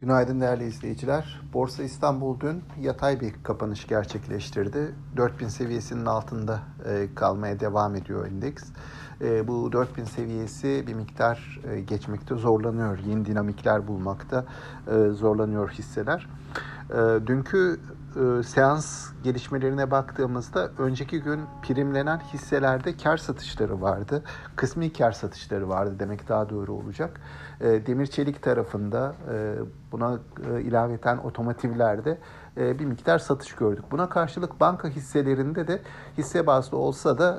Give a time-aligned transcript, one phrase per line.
[0.00, 1.40] Günaydın değerli izleyiciler.
[1.52, 4.94] Borsa İstanbul dün yatay bir kapanış gerçekleştirdi.
[5.16, 8.64] 4000 seviyesinin altında e, kalmaya devam ediyor endeks.
[9.20, 12.98] E, bu 4000 seviyesi bir miktar e, geçmekte zorlanıyor.
[12.98, 14.44] Yeni dinamikler bulmakta
[15.12, 16.26] zorlanıyor hisseler.
[17.26, 17.80] Dünkü
[18.46, 24.22] seans gelişmelerine baktığımızda önceki gün primlenen hisselerde kar satışları vardı.
[24.56, 27.20] Kısmi kar satışları vardı demek daha doğru olacak.
[27.60, 29.14] Demir çelik tarafında
[29.92, 30.18] buna
[30.60, 32.18] ilaveten otomotivlerde
[32.56, 33.84] bir miktar satış gördük.
[33.90, 35.82] Buna karşılık banka hisselerinde de
[36.18, 37.38] hisse bazlı olsa da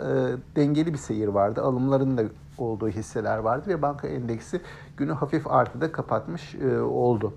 [0.55, 1.61] dengeli bir seyir vardı.
[1.61, 2.23] Alımların da
[2.57, 4.61] olduğu hisseler vardı ve banka endeksi
[4.97, 6.55] günü hafif artıda kapatmış
[6.91, 7.33] oldu.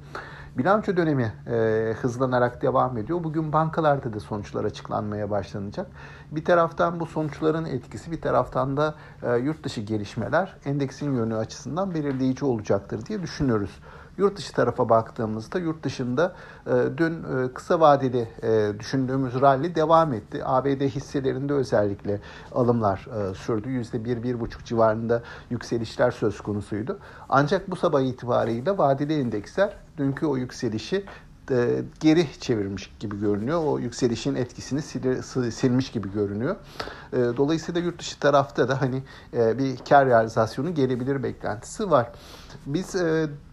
[0.58, 3.24] Bilanço dönemi e, hızlanarak devam ediyor.
[3.24, 5.86] Bugün bankalarda da sonuçlar açıklanmaya başlanacak.
[6.30, 11.94] Bir taraftan bu sonuçların etkisi, bir taraftan da e, yurt dışı gelişmeler endeksin yönü açısından
[11.94, 13.80] belirleyici olacaktır diye düşünüyoruz.
[14.18, 16.34] Yurt dışı tarafa baktığımızda yurt dışında
[16.66, 20.42] e, dün e, kısa vadeli e, düşündüğümüz rally devam etti.
[20.44, 22.20] ABD hisselerinde özellikle
[22.52, 23.68] alımlar sürdü.
[23.68, 26.98] %1-1,5 civarında yükselişler söz konusuydu.
[27.28, 31.04] Ancak bu sabah itibariyle vadeli endeksler dünkü o yükselişi
[32.00, 33.62] geri çevirmiş gibi görünüyor.
[33.64, 34.82] O yükselişin etkisini
[35.52, 36.56] silmiş gibi görünüyor.
[37.12, 42.12] Dolayısıyla yurt dışı tarafta da hani bir kar realizasyonu gelebilir beklentisi var.
[42.66, 42.94] Biz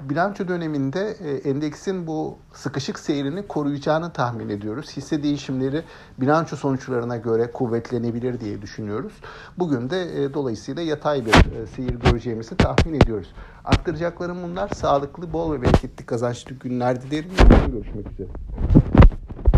[0.09, 1.11] bilanço döneminde
[1.43, 4.97] endeksin bu sıkışık seyrini koruyacağını tahmin ediyoruz.
[4.97, 5.83] Hisse değişimleri
[6.17, 9.13] bilanço sonuçlarına göre kuvvetlenebilir diye düşünüyoruz.
[9.57, 11.33] Bugün de dolayısıyla yatay bir
[11.75, 13.33] seyir göreceğimizi tahmin ediyoruz.
[13.65, 14.69] Aktaracaklarım bunlar.
[14.69, 17.31] Sağlıklı, bol ve bereketli kazançlı günler dilerim.
[17.71, 18.46] Görüşmek üzere.